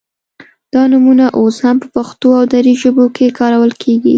دا 0.73 0.81
نومونه 0.91 1.25
اوس 1.39 1.55
هم 1.65 1.75
په 1.81 1.87
پښتو 1.95 2.27
او 2.39 2.43
دري 2.53 2.73
ژبو 2.81 3.05
کې 3.15 3.35
کارول 3.39 3.71
کیږي 3.81 4.09